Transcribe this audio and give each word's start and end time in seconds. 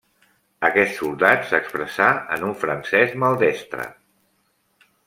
Aquest 0.69 0.95
soldat 0.99 1.45
s'expressà 1.51 2.09
en 2.37 2.47
un 2.49 2.57
francès 2.65 3.15
maldestre. 3.27 3.89